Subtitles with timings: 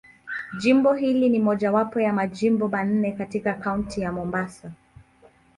[0.59, 4.71] Jimbo hili ni mojawapo ya Majimbo manne katika Kaunti ya Mombasa.